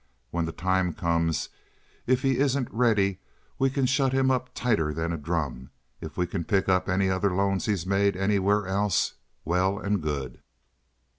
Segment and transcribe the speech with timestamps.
[0.31, 1.49] When the time comes,
[2.07, 3.19] if he isn't ready,
[3.59, 5.69] we can shut him up tighter than a drum.
[6.01, 9.13] If we can pick up any other loans he's made anywhere else,
[9.45, 10.41] well and good."